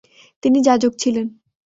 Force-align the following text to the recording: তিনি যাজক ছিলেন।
তিনি 0.43 0.59
যাজক 0.61 0.93
ছিলেন। 0.97 1.27